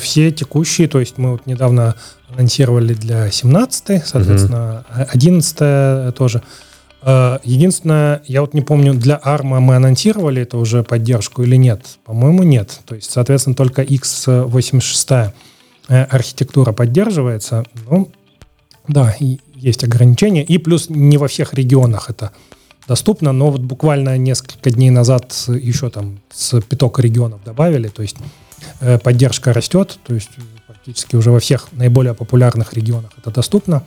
[0.00, 1.96] все текущие, то есть мы вот недавно
[2.32, 6.42] анонсировали для 17 соответственно, uh 11 тоже.
[7.02, 11.82] Э, единственное, я вот не помню, для ARM мы анонсировали это уже поддержку или нет.
[12.04, 12.80] По-моему, нет.
[12.86, 15.32] То есть, соответственно, только x86 э,
[15.88, 17.64] архитектура поддерживается.
[17.88, 18.10] Ну,
[18.86, 19.14] да,
[19.54, 20.44] есть ограничения.
[20.44, 22.32] И плюс не во всех регионах это
[22.86, 28.16] доступно, но вот буквально несколько дней назад еще там с пяток регионов добавили, то есть
[28.80, 30.30] э, поддержка растет, то есть
[30.66, 33.84] практически уже во всех наиболее популярных регионах это доступно.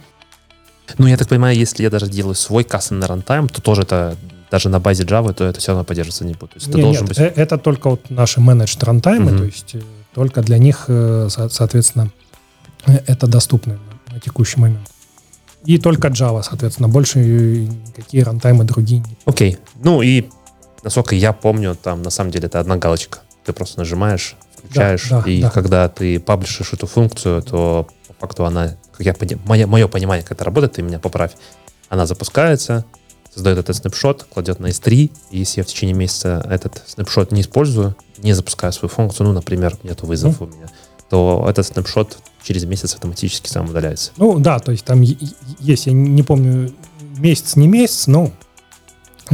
[0.98, 4.16] Ну, я так понимаю, если я даже делаю свой кастом на рантайм, то тоже это
[4.52, 6.52] даже на базе Java, то это все равно поддерживаться не будет.
[6.52, 7.20] То есть нет, это, должен нет, быть...
[7.20, 9.38] Э, это только вот наши managed рантаймы, угу.
[9.40, 9.82] то есть э,
[10.14, 10.86] только для них,
[11.30, 12.12] соответственно,
[12.86, 13.80] это доступно
[14.12, 14.90] на текущий момент.
[15.66, 16.90] И только Java, соответственно.
[16.90, 19.04] Больше никакие рантаймы другие.
[19.26, 19.54] Окей.
[19.54, 19.60] Okay.
[19.84, 20.28] Ну и,
[20.84, 23.20] насколько я помню, там на самом деле это одна галочка.
[23.46, 25.50] Ты просто нажимаешь, включаешь, да, да, и да.
[25.50, 30.34] когда ты паблишишь эту функцию, то по факту она, как я мое, мое понимание, как
[30.34, 31.32] это работает, ты меня поправь,
[31.90, 32.86] она запускается,
[33.34, 37.42] создает этот снапшот, кладет на S3, и если я в течение месяца этот снапшот не
[37.42, 40.44] использую, не запускаю свою функцию, ну, например, нету вызов mm.
[40.44, 40.70] у меня,
[41.10, 44.12] то этот снапшот через месяц автоматически сам удаляется.
[44.18, 46.74] Ну да, то есть там есть, я не помню,
[47.18, 48.32] месяц, не месяц, но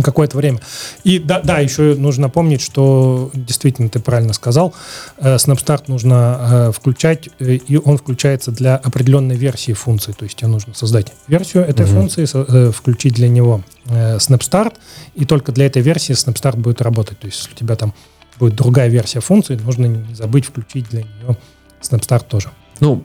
[0.04, 0.60] какое-то время.
[1.04, 4.74] И да, да, еще нужно помнить, что действительно ты правильно сказал,
[5.18, 10.12] э, Snapstart нужно э, включать, э, и он включается для определенной версии функции.
[10.12, 11.94] То есть тебе нужно создать версию этой угу.
[11.94, 14.74] функции, со, включить для него Snapstart,
[15.16, 17.20] и только для этой версии Snapstart будет работать.
[17.20, 17.94] То есть если у тебя там
[18.40, 21.38] будет другая версия функции, нужно не забыть включить для нее
[21.82, 22.52] Snapstart тоже.
[22.80, 23.04] Ну,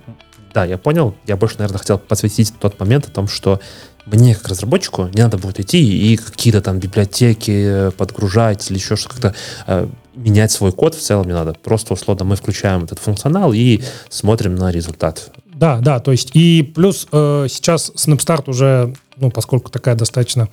[0.53, 1.15] да, я понял.
[1.27, 3.61] Я больше, наверное, хотел посвятить тот момент о том, что
[4.07, 9.15] мне, как разработчику, не надо будет идти и какие-то там библиотеки подгружать или еще что-то,
[9.15, 9.35] как-то
[9.67, 11.55] э, менять свой код в целом не надо.
[11.55, 15.31] Просто, условно, мы включаем этот функционал и смотрим на результат.
[15.47, 20.49] Да, да, то есть и плюс э, сейчас Snapstart уже, ну, поскольку такая достаточно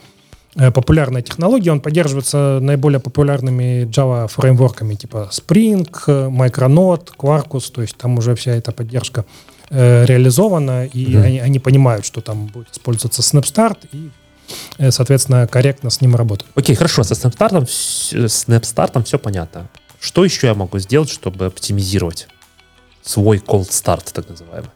[0.55, 7.95] Э, популярная технология, он поддерживается наиболее популярными Java фреймворками типа Spring, Micronaut, Quarkus, то есть
[7.97, 9.25] там уже вся эта поддержка э,
[9.69, 11.23] реализована, и mm-hmm.
[11.23, 14.09] они, они понимают, что там будет использоваться Snapstart, и
[14.77, 16.47] э, соответственно, корректно с ним работать.
[16.55, 18.13] Окей, okay, хорошо, со Snapstart, с
[18.47, 19.69] Snapstart все понятно.
[19.99, 22.27] Что еще я могу сделать, чтобы оптимизировать
[23.03, 24.71] свой cold start, так называемый?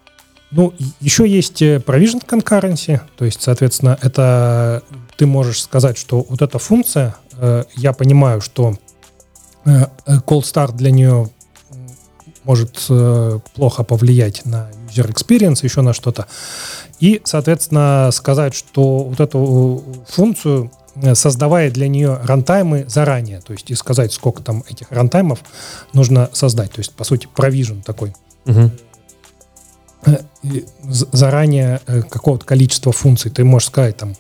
[0.52, 4.84] Ну, еще есть provision concurrency, то есть, соответственно, это
[5.18, 8.78] ты можешь сказать, что вот эта функция, э, я понимаю, что
[9.66, 11.30] э, call start для нее
[12.44, 16.28] может э, плохо повлиять на user experience, еще на что-то.
[17.00, 20.72] И, соответственно, сказать, что вот эту функцию
[21.14, 25.40] создавая для нее рантаймы заранее, то есть и сказать, сколько там этих рантаймов
[25.94, 26.72] нужно создать.
[26.72, 28.14] То есть, по сути, провижен такой.
[28.46, 28.72] Угу.
[30.84, 31.80] Заранее
[32.10, 33.32] какого-то количества функций.
[33.32, 34.16] Ты можешь сказать, там,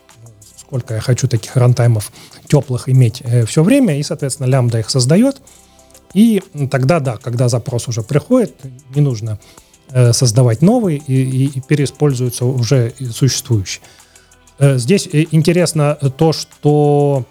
[0.57, 2.12] сколько я хочу таких рантаймов
[2.47, 5.41] теплых иметь э, все время, и, соответственно, лямбда их создает.
[6.13, 8.55] И тогда, да, когда запрос уже приходит,
[8.95, 9.36] не нужно э,
[10.12, 13.82] создавать новый, и, и, и переиспользуются уже существующие.
[14.60, 17.25] Э, здесь интересно то, что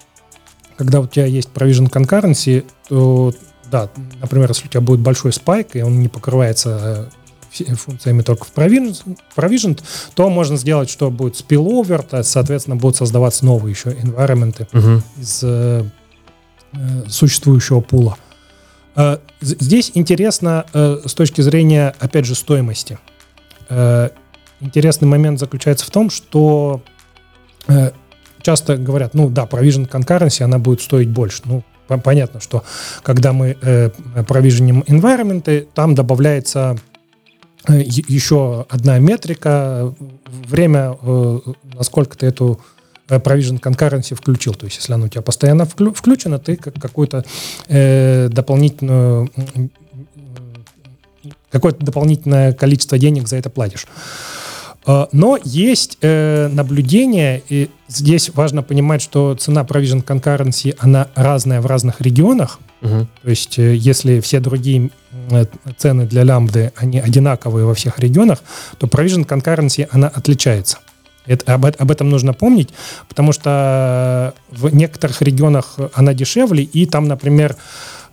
[0.76, 3.32] когда у тебя есть provision concurrency, то,
[3.70, 3.88] да,
[4.20, 7.10] например, если у тебя будет большой спайк, и он не покрывается
[7.50, 9.80] функциями только в provision, provision,
[10.14, 15.02] то можно сделать, что будет spillover, то, соответственно, будут создаваться новые еще environment uh-huh.
[15.18, 15.84] из э,
[16.72, 18.16] э, существующего пула.
[18.94, 22.98] Э, здесь интересно э, с точки зрения, опять же, стоимости.
[23.68, 24.10] Э,
[24.60, 26.82] интересный момент заключается в том, что
[28.42, 31.42] часто говорят, ну да, provision concurrency, она будет стоить больше.
[31.44, 31.62] Ну,
[32.02, 32.64] понятно, что
[33.04, 33.56] когда мы
[34.26, 36.76] провиженим environment, там добавляется
[37.68, 39.94] еще одна метрика,
[40.26, 40.98] время,
[41.72, 42.60] насколько ты эту
[43.16, 44.54] provision concurrency включил.
[44.54, 47.24] То есть, если оно у тебя постоянно включено, ты какую-то
[47.68, 49.30] э, дополнительную
[51.50, 53.86] какое-то дополнительное количество денег за это платишь.
[54.84, 61.66] Но есть э, наблюдение, и здесь важно понимать, что цена provision concurrency, она разная в
[61.66, 62.58] разных регионах.
[62.80, 63.06] Угу.
[63.22, 64.90] То есть, э, если все другие
[65.30, 65.44] э,
[65.76, 68.42] цены для лямбды, они одинаковые во всех регионах,
[68.78, 70.78] то provision concurrency, она отличается.
[71.26, 72.70] Это, об, об этом нужно помнить,
[73.08, 77.56] потому что в некоторых регионах она дешевле, и там, например,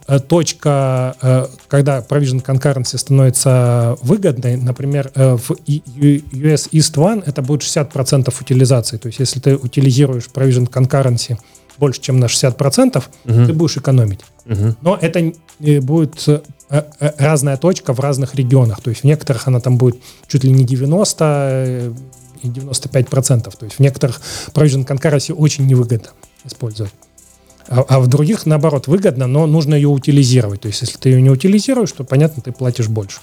[0.08, 8.34] э, точка, когда provision concurrency становится выгодной, например, в US East One это будет 60%
[8.42, 8.98] утилизации.
[8.98, 11.38] То есть если ты утилизируешь provision concurrency
[11.80, 13.46] больше, чем на 60%, угу.
[13.46, 14.20] ты будешь экономить.
[14.46, 14.76] Угу.
[14.82, 18.82] Но это э, будет э, э, разная точка в разных регионах.
[18.82, 21.94] То есть в некоторых она там будет чуть ли не 90
[22.42, 23.58] и 95%.
[23.58, 24.22] То есть в некоторых
[24.54, 26.10] provision concurrency очень невыгодно
[26.46, 26.94] использовать.
[27.68, 30.62] А, а в других, наоборот, выгодно, но нужно ее утилизировать.
[30.62, 33.20] То есть если ты ее не утилизируешь, то, понятно, ты платишь больше.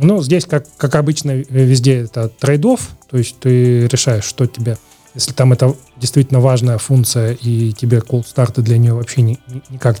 [0.00, 4.76] Ну, здесь, как, как обычно, везде это трейдов, то есть ты решаешь, что тебе
[5.14, 9.96] если там это действительно важная функция, и тебе cold старты для нее вообще ни, никак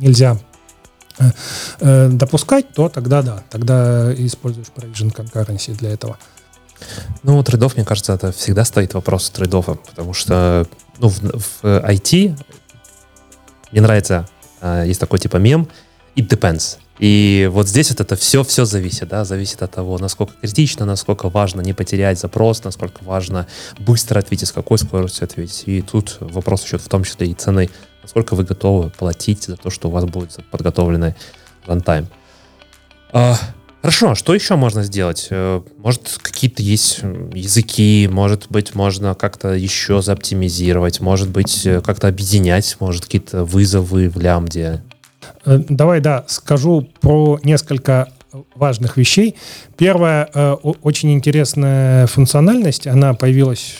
[0.00, 0.38] нельзя
[1.18, 1.24] э,
[1.80, 6.18] э, допускать, то тогда да, тогда используешь provision concurrency для этого.
[7.22, 10.66] Ну, трейдов, мне кажется, это всегда стоит вопрос трейдов, потому что
[10.98, 12.38] ну, в, в IT
[13.72, 14.28] мне нравится,
[14.60, 15.68] э, есть такой типа мем,
[16.16, 16.78] it depends.
[16.98, 21.28] И вот здесь вот это все, все зависит, да, зависит от того, насколько критично, насколько
[21.28, 23.48] важно не потерять запрос, насколько важно
[23.80, 25.64] быстро ответить, с какой скоростью ответить.
[25.66, 27.68] И тут вопрос еще в том числе и цены,
[28.02, 31.16] насколько вы готовы платить за то, что у вас будет подготовленный
[31.66, 32.06] рантайм.
[33.84, 35.26] Хорошо, а что еще можно сделать?
[35.28, 37.00] Э, может, какие-то есть
[37.34, 44.08] языки, может быть, можно как-то еще заоптимизировать, может быть, э, как-то объединять, может, какие-то вызовы
[44.08, 44.82] в лямбде.
[45.44, 48.08] Э, давай, да, скажу про несколько
[48.54, 49.36] важных вещей.
[49.76, 53.76] Первая, очень интересная функциональность, она появилась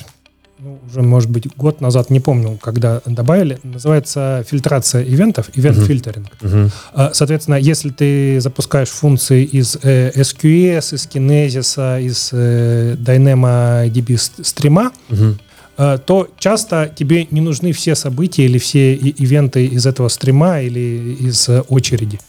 [0.65, 6.71] ну, уже, может быть, год назад, не помню, когда добавили, называется фильтрация ивентов, event uh-huh.
[6.95, 7.11] Uh-huh.
[7.13, 15.37] Соответственно, если ты запускаешь функции из э, SQS, из Kinesis, из э, DynamoDB стрима, uh-huh
[15.77, 21.49] то часто тебе не нужны все события или все ивенты из этого стрима или из
[21.49, 22.21] э, очереди.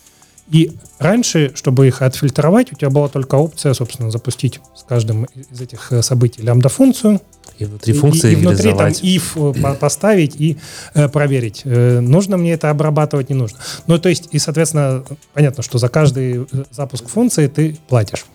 [0.50, 5.62] И раньше, чтобы их отфильтровать, у тебя была только опция, собственно, запустить с каждым из
[5.62, 7.20] этих э, событий лямбда-функцию.
[7.58, 10.58] И внутри функции и, и внутри там if поставить и
[10.94, 13.60] э, проверить, э, нужно мне это обрабатывать, не нужно.
[13.88, 18.26] Ну, то есть, и, соответственно, понятно, что за каждый запуск функции ты платишь.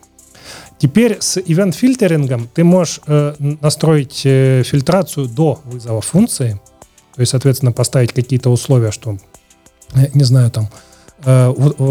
[0.80, 6.58] Теперь с event-фильтерингом ты можешь э, настроить э, фильтрацию до вызова функции.
[7.14, 9.18] То есть, соответственно, поставить какие-то условия, что,
[9.94, 10.70] э, не знаю, там,
[11.22, 11.82] э, э,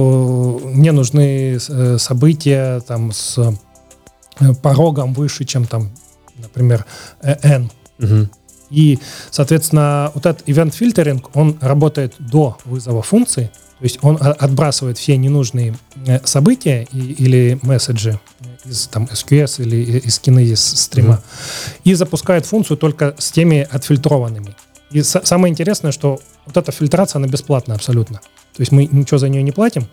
[0.65, 5.91] мне нужны э, события там с э, порогом выше, чем там,
[6.41, 6.85] например,
[7.21, 7.71] э, n.
[7.99, 8.29] Угу.
[8.69, 8.99] И,
[9.31, 13.51] соответственно, вот этот event-фильтеринг, он работает до вызова функции.
[13.79, 15.75] То есть он отбрасывает все ненужные
[16.05, 18.19] э, события и, или месседжи
[18.65, 21.79] из там, SQS или из Kinesis стрима mm-hmm.
[21.85, 24.55] и запускает функцию только с теми отфильтрованными.
[24.91, 28.19] И с- самое интересное, что вот эта фильтрация, она бесплатна абсолютно.
[28.53, 29.87] То есть мы ничего за нее не платим,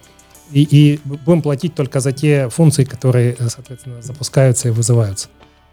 [0.51, 5.29] и, и будем платить только за те функции, которые, соответственно, запускаются и вызываются.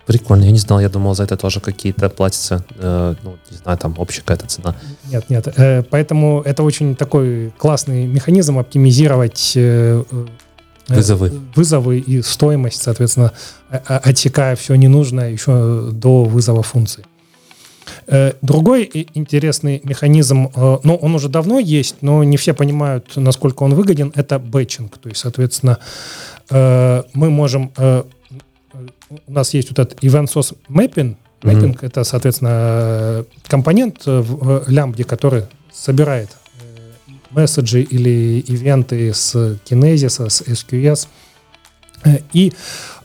[0.06, 3.78] Прикольно, я не знал, я думал, за это тоже какие-то платятся, э, ну, не знаю,
[3.78, 4.76] там общая какая-то цена.
[5.10, 10.26] Нет, нет, э, поэтому это очень такой классный механизм оптимизировать э, э
[10.94, 11.32] вызовы.
[11.56, 13.32] вызовы и стоимость, соответственно,
[13.70, 17.06] отсекая все ненужное еще до вызова функции.
[18.08, 23.64] Э, другой интересный механизм, э, ну, он уже давно есть, но не все понимают, насколько
[23.64, 24.98] он выгоден, это бэтчинг.
[24.98, 25.78] То есть, соответственно,
[26.50, 27.72] мы можем
[29.28, 31.16] у нас есть вот этот event source mapping.
[31.42, 31.86] Mapping mm-hmm.
[31.86, 36.30] это, соответственно, компонент в лямбде, который собирает
[36.62, 41.08] э, месседжи или ивенты с Kinesis, с SQS.
[42.34, 42.54] И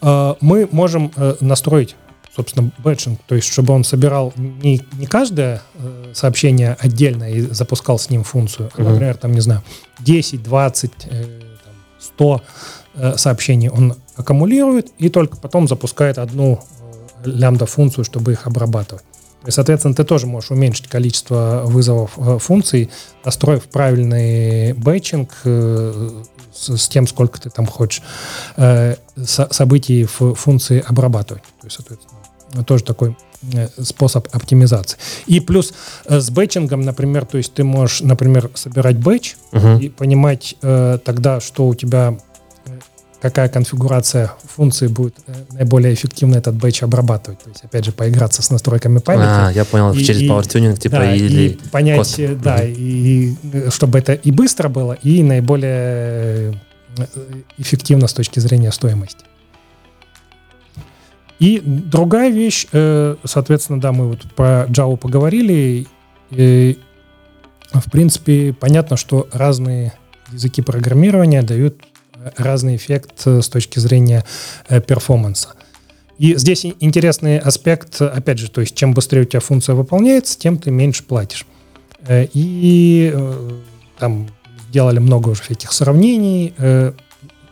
[0.00, 1.96] э, мы можем э, настроить,
[2.34, 7.98] собственно, бэтчинг, то есть чтобы он собирал не, не каждое э, сообщение отдельно и запускал
[7.98, 9.62] с ним функцию, а, например, там, не знаю,
[10.00, 11.40] 10, 20, э,
[12.14, 12.42] 100
[12.98, 16.60] Э, сообщений он аккумулирует и только потом запускает одну
[17.24, 19.04] э, лямбда-функцию, чтобы их обрабатывать.
[19.46, 22.90] И, соответственно, ты тоже можешь уменьшить количество вызовов э, функций,
[23.24, 28.02] настроив правильный бэтчинг с, с тем, сколько ты там хочешь
[29.24, 31.44] событий в функции обрабатывать.
[31.60, 33.16] То есть, соответственно, тоже такой
[33.82, 34.98] способ оптимизации.
[35.26, 35.72] И плюс
[36.08, 39.80] с бэтчингом, например, то есть ты можешь, например, собирать бэтч uh-huh.
[39.80, 42.18] и понимать э, тогда, что у тебя
[43.20, 47.40] какая конфигурация функции будет э, наиболее эффективно этот бэч обрабатывать.
[47.40, 49.26] То есть, опять же, поиграться с настройками памяти.
[49.26, 52.18] А, я понял, и, через Power Tuning типа да, или и понять.
[52.18, 53.34] Э, да, и
[53.70, 56.60] чтобы это и быстро было, и наиболее
[57.58, 59.24] эффективно с точки зрения стоимости.
[61.38, 65.86] И другая вещь, соответственно, да, мы вот про Java поговорили,
[66.30, 66.78] и,
[67.72, 69.92] в принципе, понятно, что разные
[70.32, 71.84] языки программирования дают
[72.36, 74.24] разный эффект э, с точки зрения
[74.68, 75.54] э, перформанса.
[76.18, 80.58] И здесь интересный аспект, опять же, то есть чем быстрее у тебя функция выполняется, тем
[80.58, 81.46] ты меньше платишь.
[82.06, 83.14] Э, и
[83.98, 84.28] там
[84.68, 86.54] сделали много уже всяких сравнений.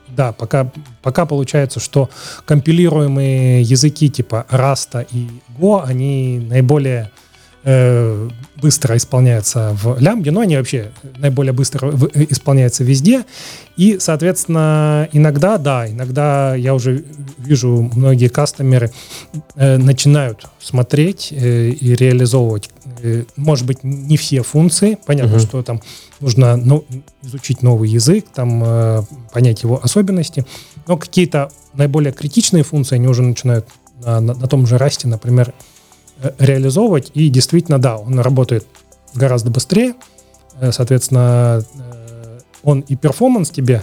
[0.09, 0.71] Да, пока,
[1.03, 2.09] пока получается, что
[2.45, 7.11] компилируемые языки типа Rust и Go, они наиболее
[8.63, 13.25] быстро исполняются в лямбде, но они вообще наиболее быстро э, исполняются везде.
[13.77, 17.05] И, соответственно, иногда, да, иногда я уже
[17.39, 18.93] вижу, многие кастомеры
[19.57, 22.71] э, начинают смотреть э, и реализовывать,
[23.03, 24.97] э, может быть, не все функции.
[25.05, 25.47] Понятно, uh-huh.
[25.47, 25.83] что там
[26.21, 26.85] нужно ну,
[27.23, 29.03] изучить новый язык, там э,
[29.33, 30.47] понять его особенности,
[30.87, 33.69] но какие-то наиболее критичные функции они уже начинают
[34.03, 35.66] на, на, на том же расте, например, Э,
[36.39, 37.11] реализовывать.
[37.15, 38.67] И действительно, да, он работает
[39.15, 39.95] гораздо быстрее.
[40.61, 43.83] Э, соответственно, э, он и перформанс тебе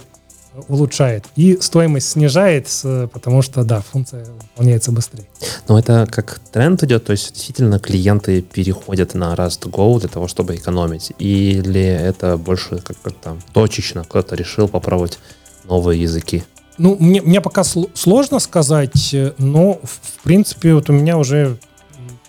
[0.68, 2.68] улучшает, и стоимость снижает,
[3.12, 5.26] потому что, да, функция выполняется быстрее.
[5.68, 10.28] Но это как тренд идет, то есть действительно клиенты переходят на Rust Go для того,
[10.28, 15.18] чтобы экономить, или это больше как, как там точечно, кто-то решил попробовать
[15.64, 16.44] новые языки?
[16.78, 21.58] Ну, мне, мне пока сложно сказать, но, в принципе, вот у меня уже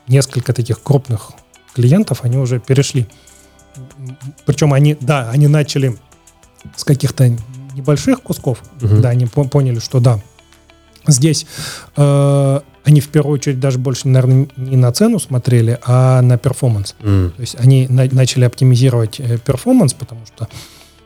[0.09, 1.33] несколько таких крупных
[1.75, 3.07] клиентов, они уже перешли.
[4.47, 5.97] Причем они, да, они начали
[6.77, 7.37] с каких-то
[7.75, 9.01] небольших кусков, угу.
[9.01, 10.21] да, они поняли, что да,
[11.07, 11.47] здесь
[11.97, 16.95] э, они в первую очередь даже больше, наверное, не на цену смотрели, а на performance.
[17.01, 17.31] Mm.
[17.31, 20.49] То есть они на, начали оптимизировать э, performance, потому что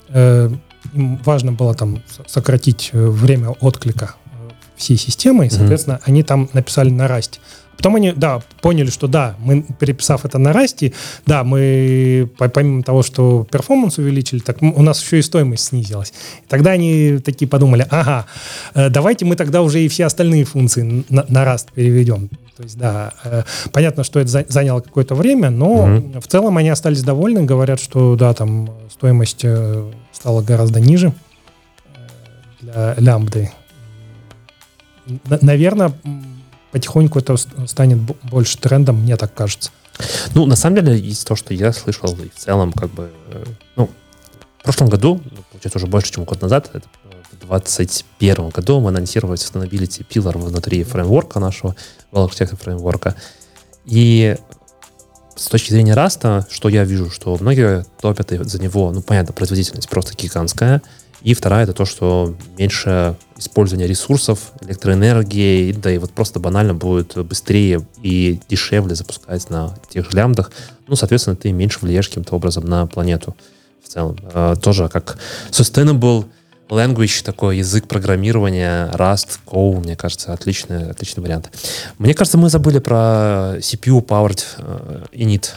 [0.09, 0.51] э,
[0.93, 6.07] им важно было там сократить э, время отклика э, всей системы, и, соответственно, mm-hmm.
[6.07, 7.39] они там написали на расте.
[7.79, 10.93] Потом они, да, поняли, что да, мы, переписав это на расте,
[11.27, 16.13] да, мы, помимо того, что перформанс увеличили, так у нас еще и стоимость снизилась.
[16.45, 18.27] И тогда они такие подумали, ага,
[18.75, 22.29] э, давайте мы тогда уже и все остальные функции на, на раст переведем.
[22.57, 26.21] То есть, да, э, понятно, что это заняло какое-то время, но угу.
[26.21, 31.13] в целом они остались довольны, говорят, что, да, там стоимость э, стала гораздо ниже
[32.61, 33.53] для лямбды.
[35.41, 35.93] Наверное,
[36.73, 39.71] потихоньку это станет больше трендом, мне так кажется.
[40.35, 43.45] Ну, на самом деле, из того, что я слышал, и в целом, как бы, э,
[43.77, 43.91] ну,
[44.59, 46.87] в прошлом году, ну, получается, уже больше, чем год назад, это
[47.33, 51.75] в 2021 году мы анонсировали Sustainability Pillar внутри фреймворка нашего,
[52.13, 53.15] Architecture фреймворка.
[53.85, 54.37] И
[55.35, 59.89] с точки зрения раста, что я вижу, что многие топят за него, ну, понятно, производительность
[59.89, 60.83] просто гигантская,
[61.23, 67.17] и вторая это то, что меньше использования ресурсов, электроэнергии, да и вот просто банально будет
[67.27, 70.53] быстрее и дешевле запускать на тех же лямбдах.
[70.87, 73.37] Ну, соответственно, ты меньше влияешь каким-то образом на планету
[73.83, 74.17] в целом.
[74.33, 75.19] А, тоже как
[75.51, 76.27] sustainable
[76.69, 81.51] language, такой язык программирования, Rust, Go, мне кажется, отличный, отличный вариант.
[81.99, 85.51] Мне кажется, мы забыли про CPU-powered uh, init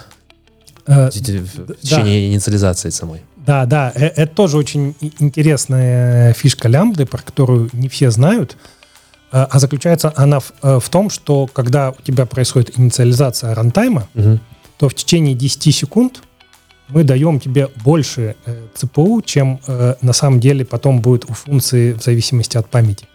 [0.86, 2.34] э, в течение да.
[2.34, 3.22] инициализации самой.
[3.46, 8.56] Да, да, э, это тоже очень интересная фишка лямбды, про которую не все знают.
[9.32, 14.08] Э, а заключается она в, э, в том, что когда у тебя происходит инициализация рантайма,
[14.14, 14.38] угу.
[14.78, 16.22] то в течение 10 секунд
[16.88, 21.94] мы даем тебе больше э, ЦПУ, чем э, на самом деле потом будет у функции
[21.94, 23.06] в зависимости от памяти.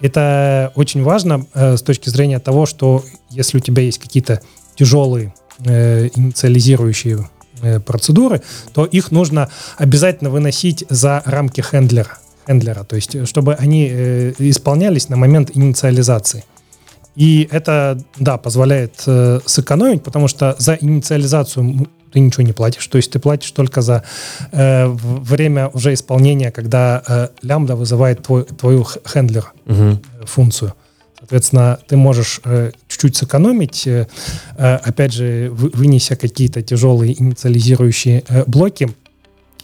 [0.00, 4.40] Это очень важно э, с точки зрения того, что если у тебя есть какие-то
[4.76, 5.34] тяжелые
[5.64, 7.35] э, инициализирующие Э,
[7.84, 8.42] процедуры,
[8.72, 15.08] то их нужно обязательно выносить за рамки хендлера, хендлера то есть чтобы они э, исполнялись
[15.08, 16.44] на момент инициализации.
[17.16, 22.86] И это, да, позволяет э, сэкономить, потому что за инициализацию ты ничего не платишь.
[22.86, 24.04] То есть ты платишь только за
[24.52, 29.98] э, время уже исполнения, когда э, лямбда вызывает твой, твою хендлер угу.
[30.26, 30.74] функцию.
[31.28, 34.06] Соответственно, ты можешь э, чуть-чуть сэкономить, э,
[34.56, 38.94] э, опять же, вы, вынеся какие-то тяжелые инициализирующие э, блоки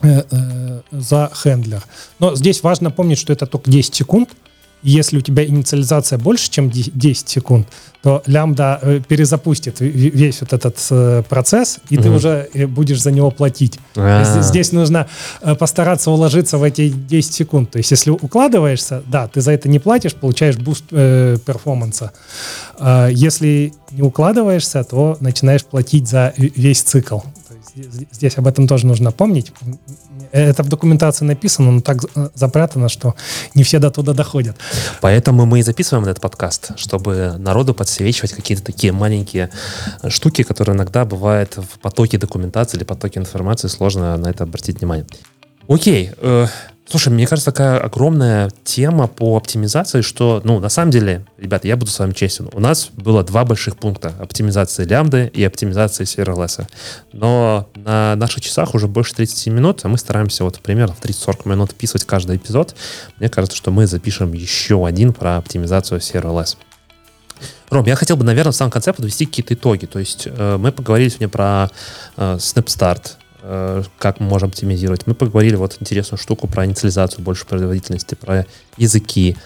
[0.01, 1.85] э, э, за handler.
[2.19, 4.31] Но здесь важно помнить, что это только 10 секунд,
[4.83, 7.69] Если у тебя инициализация больше, чем 10 секунд,
[8.03, 12.03] то лямбда э, перезапустит весь вот этот э, процесс, и угу.
[12.03, 13.79] ты уже э, будешь за него платить.
[13.97, 14.43] А-а-а.
[14.43, 15.07] Здесь нужно
[15.59, 17.71] постараться уложиться в эти 10 секунд.
[17.71, 22.13] То есть если укладываешься, да, ты за это не платишь, получаешь boost э, перформанса.
[22.79, 27.21] А если не укладываешься, то начинаешь платить за весь цикл.
[27.75, 29.53] Здесь об этом тоже нужно помнить.
[30.33, 31.99] Это в документации написано, но так
[32.35, 33.15] запрятано, что
[33.55, 34.57] не все до туда доходят.
[35.01, 39.51] Поэтому мы и записываем этот подкаст, чтобы народу подсвечивать какие-то такие маленькие
[40.09, 45.07] штуки, которые иногда бывают в потоке документации или потоке информации, сложно на это обратить внимание.
[45.69, 46.47] Окей, э,
[46.89, 51.77] Слушай, мне кажется, такая огромная тема по оптимизации, что, ну, на самом деле, ребята, я
[51.77, 54.13] буду с вами честен, у нас было два больших пункта.
[54.19, 56.67] Оптимизация лямбды и оптимизация серверлесса.
[57.13, 61.49] Но на наших часах уже больше 30 минут, а мы стараемся вот примерно в 30-40
[61.49, 62.75] минут вписывать каждый эпизод.
[63.19, 66.59] Мне кажется, что мы запишем еще один про оптимизацию серверлесс.
[67.71, 69.87] Ром, я хотел бы, наверное, в самом конце подвести какие-то итоги.
[69.87, 71.71] То есть э, мы поговорили сегодня про
[72.17, 73.13] э, SnapStart,
[73.99, 75.07] как мы можем оптимизировать.
[75.07, 79.37] Мы поговорили вот интересную штуку про инициализацию, больше производительности, про языки.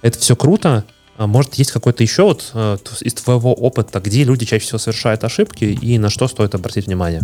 [0.00, 0.84] Это все круто.
[1.18, 5.22] А может, есть какой-то еще вот э, из твоего опыта, где люди чаще всего совершают
[5.24, 7.22] ошибки и на что стоит обратить внимание?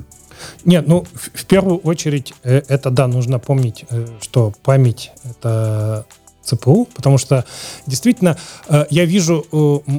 [0.64, 3.86] Нет, ну, в, первую очередь, э, это, да, нужно помнить,
[4.20, 6.04] что память— это
[6.44, 7.44] ЦПУ, потому что
[7.86, 8.38] действительно
[8.88, 9.44] я вижу,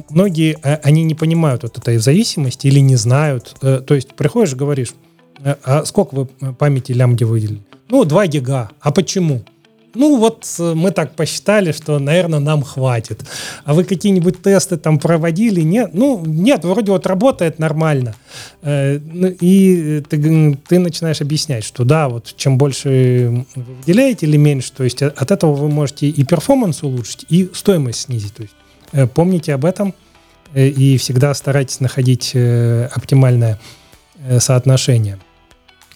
[0.08, 3.54] многие, они не понимают вот этой зависимости или не знают.
[3.60, 5.09] То есть приходишь, говоришь, Э,
[5.42, 7.62] а сколько вы э, памяти лямбде выделили?
[7.88, 8.70] Ну, 2 гига.
[8.80, 9.42] А почему?
[9.94, 13.22] Ну, вот э, мы так посчитали, что, наверное, нам хватит.
[13.64, 15.62] А вы какие-нибудь тесты там проводили?
[15.62, 15.90] Нет?
[15.92, 18.14] Ну, нет, вроде вот работает нормально.
[18.62, 24.72] Ну, и ты, ты начинаешь объяснять, что да, вот чем больше вы выделяете или меньше,
[24.72, 28.34] то есть от этого вы можете и перформанс улучшить, и стоимость снизить.
[28.34, 29.94] То есть помните об этом
[30.54, 33.58] и всегда старайтесь находить оптимальное
[34.38, 35.18] соотношение.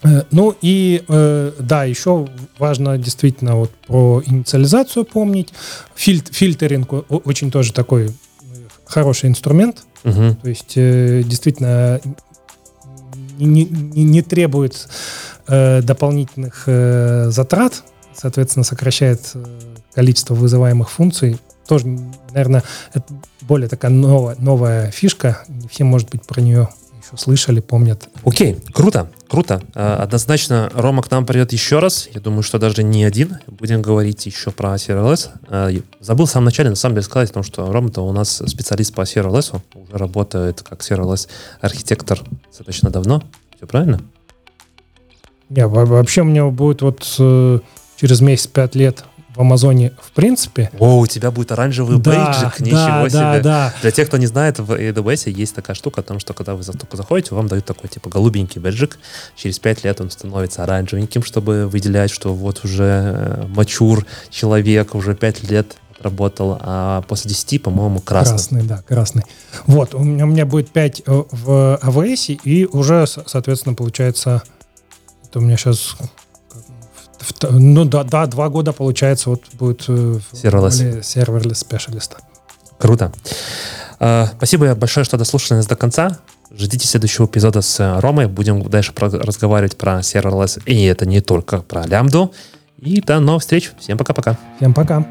[0.05, 2.29] Э, ну и э, да, еще
[2.59, 5.53] важно действительно вот про инициализацию помнить.
[5.95, 8.11] Филь фильтринг очень тоже такой э,
[8.85, 9.85] хороший инструмент.
[10.05, 10.37] Угу.
[10.43, 11.99] То есть действительно
[13.39, 14.87] не, не, не требует
[15.47, 17.83] дополнительных затрат,
[18.15, 19.33] соответственно, сокращает
[19.95, 21.39] количество вызываемых функций.
[21.67, 21.87] Тоже,
[22.33, 23.07] наверное, это
[23.41, 25.43] более такая новая, новая фишка.
[25.49, 26.69] Не все, может быть, про нее
[27.05, 28.09] еще слышали, помнят.
[28.25, 29.63] Окей, круто, круто.
[29.75, 32.09] А, однозначно Рома к нам придет еще раз.
[32.13, 33.39] Я думаю, что даже не один.
[33.47, 35.31] Будем говорить еще про CRLS.
[35.49, 38.95] А, забыл в самом начале, на самом деле, сказать, потому что Рома-то у нас специалист
[38.95, 43.23] по CRLS, уже работает как CRLS-архитектор достаточно давно.
[43.57, 44.01] Все правильно?
[45.51, 47.59] Не, вообще у меня будет вот э,
[47.97, 49.05] через месяц пять лет
[49.35, 50.71] в Амазоне в принципе.
[50.79, 53.11] О, у тебя будет оранжевый да, бейджик, ничего да, себе.
[53.11, 53.75] Да, да.
[53.83, 56.63] Для тех, кто не знает, в AWS есть такая штука о том, что когда вы
[56.63, 58.99] только заходите, вам дают такой типа голубенький бейджик.
[59.37, 65.15] Через 5 лет он становится оранжевеньким, чтобы выделять, что вот уже э, мачур человек, уже
[65.15, 68.37] 5 лет работал, а после 10, по-моему, красный.
[68.37, 69.23] Красный, да, красный.
[69.67, 74.43] Вот, у меня, у меня будет 5 э, в AWS, и уже, соответственно, получается,
[75.25, 75.97] это у меня сейчас
[77.43, 82.19] ну да, да, два года получается вот будет serverless, serverless специалиста.
[82.79, 83.13] Круто.
[84.01, 86.19] Uh, спасибо большое, что дослушали нас до конца.
[86.51, 88.27] Ждите следующего эпизода с Ромой.
[88.27, 90.59] Будем дальше про- разговаривать про serverless.
[90.67, 92.33] И это не только про лямбду.
[92.79, 93.73] И до новых встреч.
[93.79, 94.37] Всем пока-пока.
[94.59, 95.07] Всем пока.